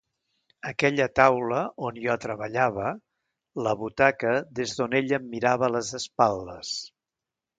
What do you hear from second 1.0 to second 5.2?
taula on jo treballava, la butaca des d’on